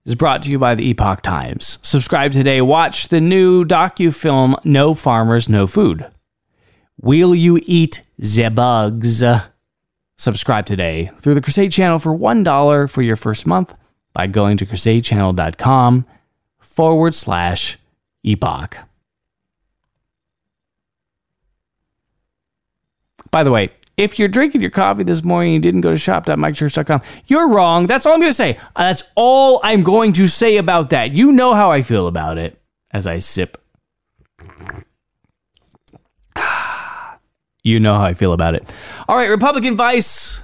[0.06, 1.80] is brought to you by the Epoch Times.
[1.82, 2.62] Subscribe today.
[2.62, 6.06] Watch the new docu-film No Farmers, No Food.
[7.02, 9.24] Will you eat the bugs?
[10.18, 13.76] Subscribe today through the Crusade Channel for $1 for your first month
[14.14, 16.06] by going to crusadechannel.com
[16.60, 17.78] forward slash
[18.24, 18.78] epoch.
[23.32, 25.98] By the way, if you're drinking your coffee this morning and you didn't go to
[25.98, 27.88] shop.mikechurch.com, you're wrong.
[27.88, 28.58] That's all I'm going to say.
[28.76, 31.14] Uh, that's all I'm going to say about that.
[31.14, 32.60] You know how I feel about it
[32.92, 33.62] as I sip.
[37.66, 38.76] You know how I feel about it.
[39.08, 40.44] All right, Republican Vice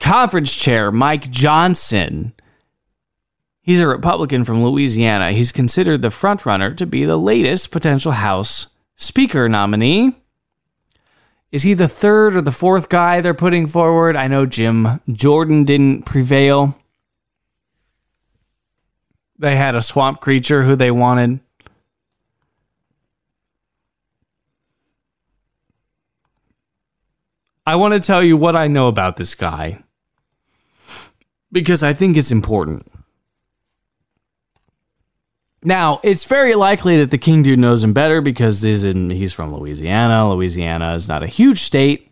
[0.00, 2.32] Conference Chair Mike Johnson.
[3.60, 5.30] He's a Republican from Louisiana.
[5.30, 10.16] He's considered the frontrunner to be the latest potential House Speaker nominee.
[11.50, 14.16] Is he the third or the fourth guy they're putting forward?
[14.16, 16.78] I know Jim Jordan didn't prevail.
[19.38, 21.40] They had a swamp creature who they wanted.
[27.66, 29.82] I want to tell you what I know about this guy
[31.52, 32.90] because I think it's important.
[35.64, 39.32] Now, it's very likely that the King Dude knows him better because he's, in, he's
[39.32, 40.32] from Louisiana.
[40.32, 42.10] Louisiana is not a huge state.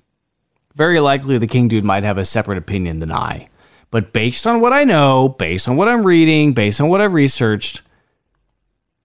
[0.74, 3.48] Very likely the King Dude might have a separate opinion than I.
[3.90, 7.14] But based on what I know, based on what I'm reading, based on what I've
[7.14, 7.82] researched,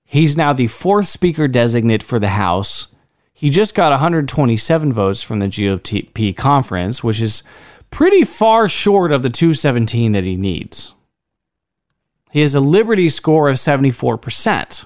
[0.06, 2.93] he's now the fourth speaker designate for the House.
[3.34, 7.43] He just got 127 votes from the GOP conference, which is
[7.91, 10.93] pretty far short of the 217 that he needs.
[12.32, 14.86] He has a Liberty score of 74%.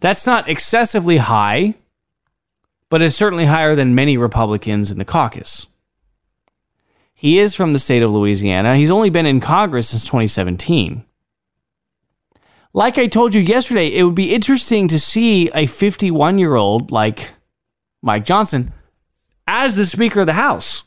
[0.00, 1.74] That's not excessively high,
[2.88, 5.66] but it's certainly higher than many Republicans in the caucus.
[7.14, 8.76] He is from the state of Louisiana.
[8.76, 11.04] He's only been in Congress since 2017.
[12.74, 16.90] Like I told you yesterday, it would be interesting to see a 51 year old
[16.90, 17.30] like
[18.02, 18.72] Mike Johnson
[19.46, 20.84] as the Speaker of the House.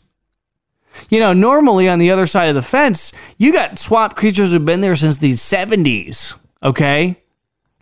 [1.10, 4.66] You know, normally on the other side of the fence, you got swamp creatures who've
[4.66, 7.22] been there since the 70s, okay?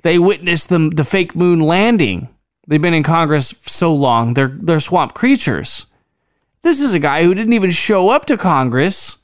[0.01, 2.29] They witnessed the, the fake moon landing.
[2.67, 5.87] They've been in Congress so long, they're, they're swamp creatures.
[6.61, 9.17] This is a guy who didn't even show up to Congress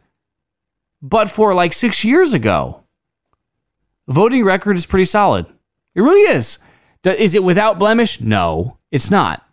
[1.01, 2.83] but for like six years ago.
[4.07, 5.45] Voting record is pretty solid.
[5.95, 6.59] It really is.
[7.03, 8.19] Is it without blemish?
[8.19, 9.47] No, it's not.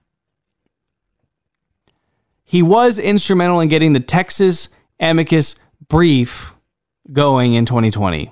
[2.46, 5.56] He was instrumental in getting the Texas amicus
[5.88, 6.54] brief
[7.12, 8.30] going in 2020.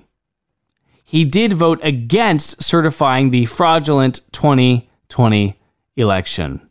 [1.03, 5.61] He did vote against certifying the fraudulent 2020
[5.97, 6.71] election.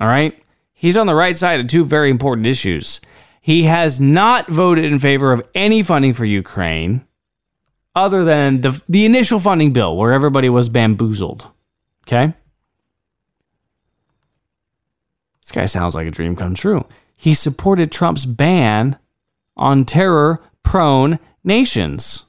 [0.00, 0.42] All right?
[0.72, 3.00] He's on the right side of two very important issues.
[3.40, 7.04] He has not voted in favor of any funding for Ukraine
[7.94, 11.48] other than the, the initial funding bill where everybody was bamboozled.
[12.06, 12.32] Okay?
[15.48, 16.84] This guy sounds like a dream come true.
[17.16, 18.98] He supported Trump's ban
[19.56, 22.26] on terror prone nations.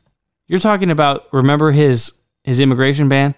[0.47, 3.35] You're talking about remember his his immigration ban?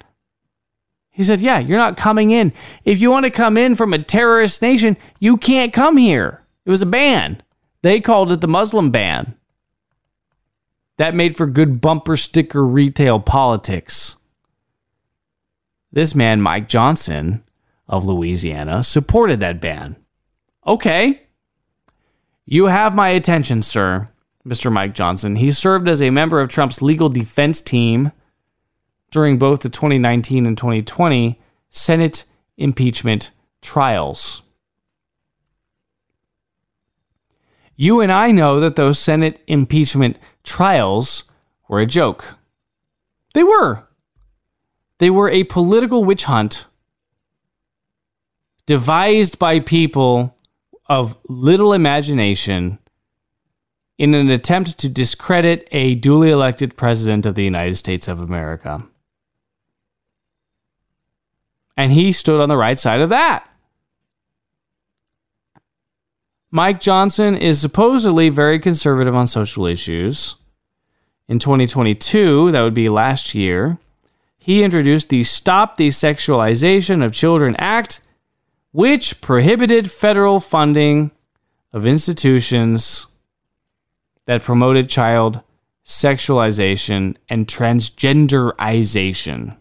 [1.09, 2.53] He said, "Yeah, you're not coming in.
[2.85, 6.69] If you want to come in from a terrorist nation, you can't come here." It
[6.69, 7.41] was a ban.
[7.81, 9.33] They called it the Muslim ban.
[10.97, 14.17] That made for good bumper sticker retail politics.
[15.91, 17.43] This man, Mike Johnson
[17.91, 19.97] of Louisiana, supported that ban.
[20.65, 21.23] Okay.
[22.45, 24.09] You have my attention, sir,
[24.47, 24.71] Mr.
[24.71, 25.35] Mike Johnson.
[25.35, 28.11] He served as a member of Trump's legal defense team
[29.11, 31.39] during both the 2019 and 2020
[31.69, 32.23] Senate
[32.57, 33.31] impeachment
[33.61, 34.41] trials.
[37.75, 41.25] You and I know that those Senate impeachment trials
[41.67, 42.35] were a joke.
[43.33, 43.87] They were.
[44.99, 46.65] They were a political witch hunt
[48.71, 50.33] devised by people
[50.85, 52.79] of little imagination
[53.97, 58.81] in an attempt to discredit a duly elected president of the United States of America.
[61.75, 63.45] And he stood on the right side of that.
[66.49, 70.37] Mike Johnson is supposedly very conservative on social issues.
[71.27, 73.79] In 2022, that would be last year,
[74.37, 77.99] he introduced the Stop the Sexualization of Children Act,
[78.71, 81.11] which prohibited federal funding
[81.73, 83.07] of institutions
[84.25, 85.41] that promoted child
[85.85, 89.55] sexualization and transgenderization.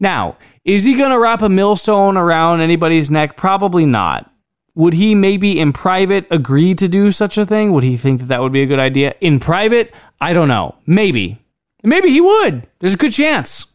[0.00, 3.36] Now, is he going to wrap a millstone around anybody's neck?
[3.36, 4.28] Probably not.
[4.74, 7.72] Would he maybe in private agree to do such a thing?
[7.72, 9.14] Would he think that that would be a good idea?
[9.20, 10.76] In private, I don't know.
[10.86, 11.38] Maybe.
[11.84, 12.66] Maybe he would.
[12.78, 13.71] There's a good chance.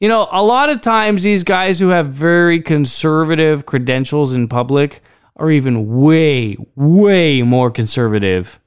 [0.00, 5.02] You know, a lot of times these guys who have very conservative credentials in public
[5.36, 8.58] are even way, way more conservative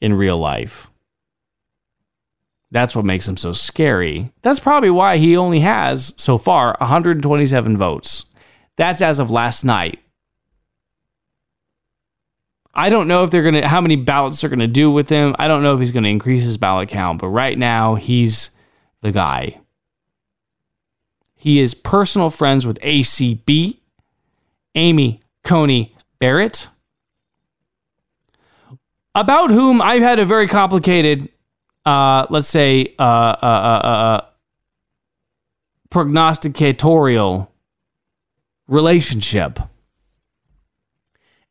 [0.00, 0.90] in real life.
[2.72, 4.32] That's what makes him so scary.
[4.42, 8.26] That's probably why he only has, so far, 127 votes.
[8.74, 10.00] That's as of last night.
[12.74, 15.08] I don't know if they're going to, how many ballots they're going to do with
[15.08, 15.36] him.
[15.38, 18.50] I don't know if he's going to increase his ballot count, but right now he's
[19.00, 19.60] the guy.
[21.46, 23.78] He is personal friends with ACB,
[24.74, 26.66] Amy Coney Barrett,
[29.14, 31.28] about whom I've had a very complicated
[31.84, 33.02] uh, let's say, uh,
[33.40, 34.20] uh, uh, uh,
[35.88, 37.46] prognosticatorial
[38.66, 39.60] relationship.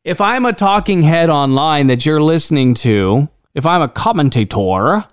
[0.04, 5.06] If I'm a talking head online that you're listening to, if I'm a commentator,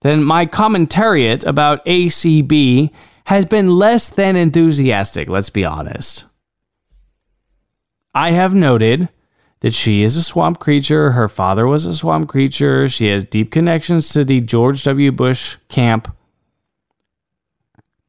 [0.00, 2.90] then my commentariat about ACB
[3.26, 6.24] has been less than enthusiastic, let's be honest.
[8.14, 9.08] I have noted
[9.60, 11.12] that she is a swamp creature.
[11.12, 12.88] Her father was a swamp creature.
[12.88, 15.12] She has deep connections to the George W.
[15.12, 16.14] Bush camp,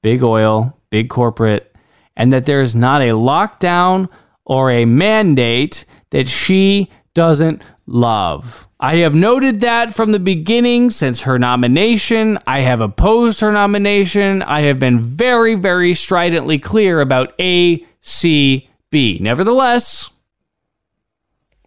[0.01, 1.73] big oil, big corporate,
[2.17, 4.09] and that there is not a lockdown
[4.45, 8.67] or a mandate that she doesn't love.
[8.83, 12.37] I have noted that from the beginning since her nomination.
[12.45, 14.41] I have opposed her nomination.
[14.41, 19.21] I have been very, very stridently clear about ACB.
[19.21, 20.09] Nevertheless,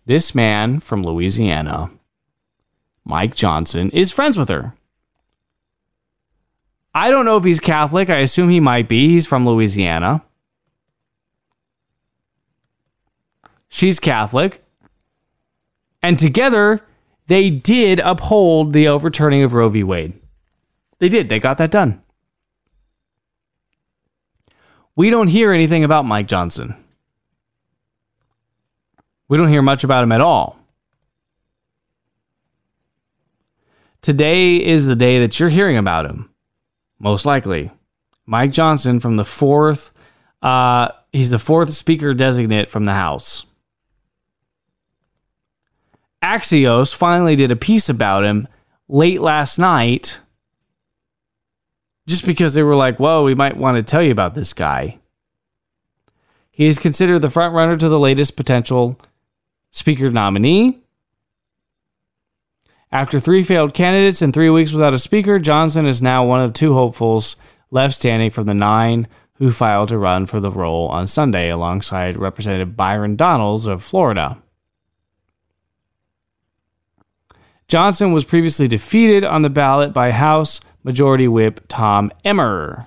[0.04, 1.88] this man from Louisiana,
[3.02, 4.74] Mike Johnson, is friends with her.
[6.94, 8.10] I don't know if he's Catholic.
[8.10, 9.08] I assume he might be.
[9.08, 10.22] He's from Louisiana.
[13.70, 14.62] She's Catholic.
[16.02, 16.82] And together,
[17.26, 19.82] they did uphold the overturning of Roe v.
[19.82, 20.14] Wade.
[20.98, 21.28] They did.
[21.28, 22.02] They got that done.
[24.94, 26.74] We don't hear anything about Mike Johnson.
[29.28, 30.58] We don't hear much about him at all.
[34.00, 36.30] Today is the day that you're hearing about him,
[36.98, 37.72] most likely.
[38.24, 39.92] Mike Johnson from the fourth,
[40.42, 43.46] uh, he's the fourth speaker designate from the House.
[46.26, 48.48] Axios finally did a piece about him
[48.88, 50.18] late last night
[52.08, 54.98] just because they were like, whoa, we might want to tell you about this guy.
[56.50, 58.98] He is considered the front runner to the latest potential
[59.70, 60.80] Speaker nominee.
[62.90, 66.52] After three failed candidates and three weeks without a speaker, Johnson is now one of
[66.52, 67.36] two hopefuls
[67.70, 72.16] left standing from the nine who filed to run for the role on Sunday alongside
[72.16, 74.42] Representative Byron Donalds of Florida.
[77.68, 82.86] Johnson was previously defeated on the ballot by House Majority Whip Tom Emmer.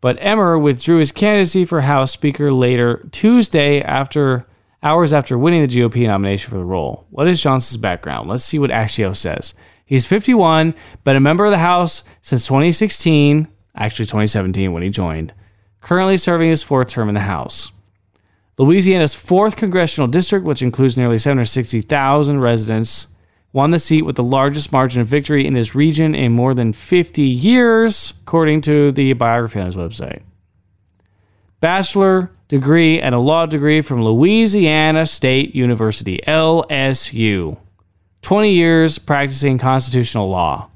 [0.00, 4.46] But Emmer withdrew his candidacy for House Speaker later Tuesday after
[4.82, 7.06] hours after winning the GOP nomination for the role.
[7.10, 8.30] What is Johnson's background?
[8.30, 9.52] Let's see what Axios says.
[9.84, 15.34] He's 51, but a member of the House since 2016, actually 2017 when he joined,
[15.82, 17.72] currently serving his fourth term in the House.
[18.56, 23.14] Louisiana's 4th congressional district, which includes nearly 760,000 residents,
[23.52, 26.72] won the seat with the largest margin of victory in his region in more than
[26.72, 30.22] 50 years, according to the biography on his website.
[31.60, 37.58] Bachelor degree and a law degree from Louisiana State University, LSU.
[38.22, 40.68] 20 years practicing constitutional law.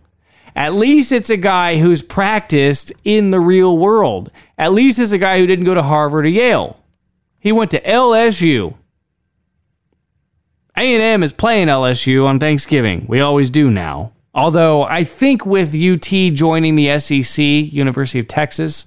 [0.55, 4.31] At least it's a guy who's practiced in the real world.
[4.59, 6.79] At least it's a guy who didn't go to Harvard or Yale.
[7.41, 8.77] He went to LSU.
[10.77, 13.05] A&M is playing LSU on Thanksgiving.
[13.09, 14.12] We always do now.
[14.35, 18.87] Although I think with UT joining the SEC, University of Texas,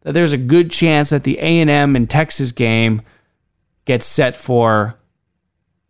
[0.00, 3.02] that there's a good chance that the A&M and Texas game
[3.84, 4.96] gets set for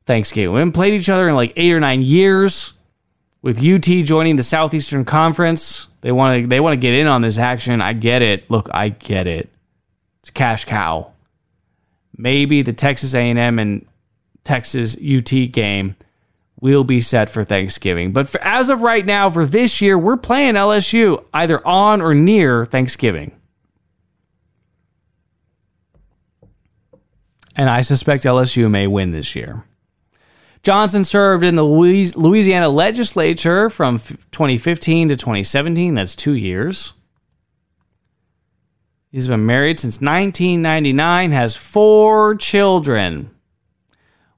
[0.04, 0.52] Thanksgiving.
[0.52, 2.72] We haven't played each other in like eight or nine years.
[3.40, 7.20] With UT joining the Southeastern Conference, they want to they want to get in on
[7.20, 7.82] this action.
[7.82, 8.50] I get it.
[8.50, 9.50] Look, I get it.
[10.22, 11.12] It's cash cow.
[12.16, 13.84] Maybe the Texas A&M and
[14.44, 15.96] Texas UT game
[16.60, 18.12] will be set for Thanksgiving.
[18.12, 22.14] But for, as of right now, for this year, we're playing LSU either on or
[22.14, 23.38] near Thanksgiving.
[27.56, 29.64] And I suspect LSU may win this year.
[30.62, 35.94] Johnson served in the Louisiana legislature from 2015 to 2017.
[35.94, 36.94] That's two years.
[39.12, 43.33] He's been married since 1999, has four children.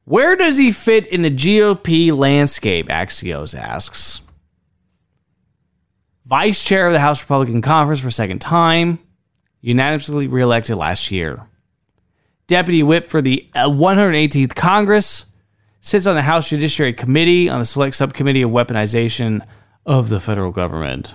[0.06, 2.86] Where does he fit in the GOP landscape?
[2.86, 4.20] Axios asks.
[6.24, 9.00] Vice chair of the House Republican Conference for a second time,
[9.60, 11.48] unanimously reelected last year.
[12.46, 15.32] Deputy whip for the uh, 118th Congress,
[15.80, 19.44] sits on the House Judiciary Committee on the Select Subcommittee of Weaponization
[19.84, 21.14] of the Federal Government.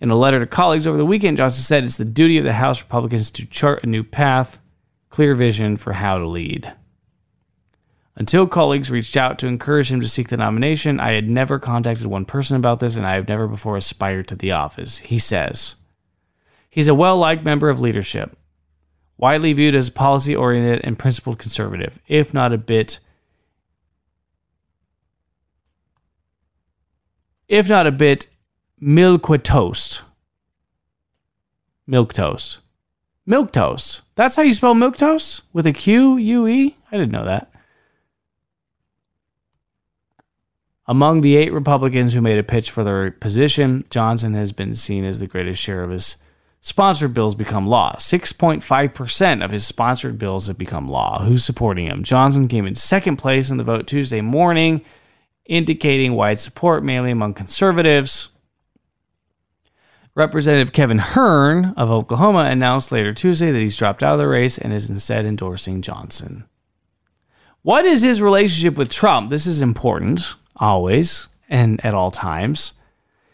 [0.00, 2.52] In a letter to colleagues over the weekend, Johnson said it's the duty of the
[2.52, 4.60] House Republicans to chart a new path,
[5.08, 6.72] clear vision for how to lead.
[8.14, 12.06] Until colleagues reached out to encourage him to seek the nomination, I had never contacted
[12.06, 15.76] one person about this, and I have never before aspired to the office, he says.
[16.68, 18.36] He's a well liked member of leadership,
[19.16, 23.00] widely viewed as policy oriented and principled conservative, if not a bit.
[27.48, 28.26] If not a bit
[28.82, 30.02] milquetoast.
[31.86, 32.58] Milk toast.
[33.26, 34.02] Milk toast.
[34.14, 35.42] That's how you spell milk toast?
[35.52, 36.76] With a Q U E?
[36.90, 37.51] I didn't know that.
[40.86, 45.04] Among the eight Republicans who made a pitch for their position, Johnson has been seen
[45.04, 46.16] as the greatest share of his
[46.60, 47.94] sponsored bills become law.
[47.98, 51.24] 6.5% of his sponsored bills have become law.
[51.24, 52.02] Who's supporting him?
[52.02, 54.84] Johnson came in second place in the vote Tuesday morning,
[55.44, 58.30] indicating wide support mainly among conservatives.
[60.14, 64.58] Representative Kevin Hern of Oklahoma announced later Tuesday that he's dropped out of the race
[64.58, 66.44] and is instead endorsing Johnson.
[67.62, 69.30] What is his relationship with Trump?
[69.30, 72.74] This is important always and at all times.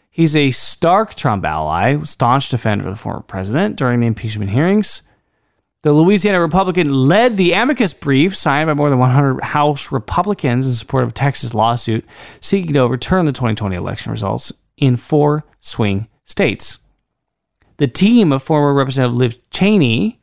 [0.09, 5.03] He's a stark Trump ally, staunch defender of the former president during the impeachment hearings.
[5.83, 10.73] The Louisiana Republican led the amicus brief signed by more than 100 House Republicans in
[10.73, 12.03] support of a Texas lawsuit
[12.41, 16.79] seeking to overturn the 2020 election results in four swing states.
[17.77, 20.19] The team of former Representative Liz Cheney,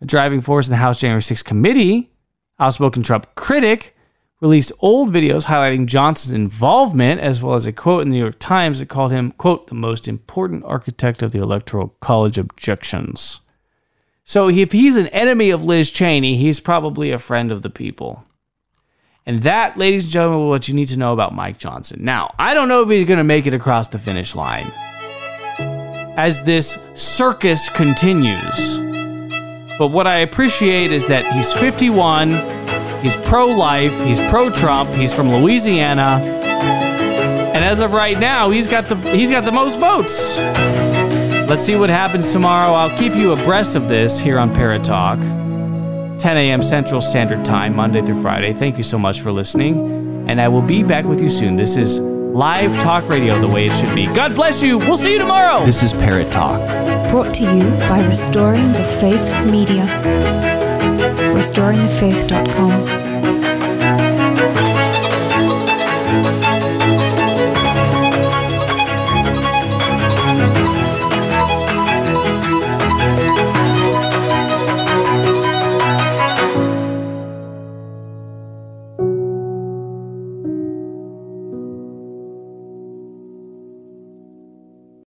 [0.00, 2.12] a driving force in the House January 6 committee,
[2.58, 3.95] outspoken Trump critic,
[4.40, 8.36] released old videos highlighting Johnson's involvement, as well as a quote in the New York
[8.38, 13.40] Times that called him, quote, the most important architect of the Electoral College objections.
[14.24, 18.24] So if he's an enemy of Liz Cheney, he's probably a friend of the people.
[19.24, 22.04] And that, ladies and gentlemen, what you need to know about Mike Johnson.
[22.04, 24.70] Now, I don't know if he's going to make it across the finish line
[26.16, 28.78] as this circus continues.
[29.78, 32.30] But what I appreciate is that he's 51
[33.06, 36.20] He's pro life, he's pro Trump, he's from Louisiana.
[37.54, 40.36] And as of right now, he's got the he's got the most votes.
[41.48, 42.72] Let's see what happens tomorrow.
[42.72, 45.20] I'll keep you abreast of this here on Parrot Talk.
[45.20, 46.60] 10 a.m.
[46.60, 48.52] Central Standard Time, Monday through Friday.
[48.52, 51.54] Thank you so much for listening, and I will be back with you soon.
[51.54, 54.06] This is Live talk radio the way it should be.
[54.06, 54.78] God bless you.
[54.78, 55.64] We'll see you tomorrow.
[55.64, 56.58] This is Parrot Talk.
[57.08, 59.86] Brought to you by Restoring the Faith Media.
[61.36, 63.05] RestoringTheFaith.com.